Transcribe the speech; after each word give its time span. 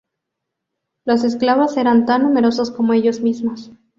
los 1.05 1.23
esclavos 1.23 1.77
eran 1.77 2.07
tan 2.07 2.23
numerosos 2.23 2.71
como 2.71 2.93
ellos 2.93 3.19
mismos 3.21 3.69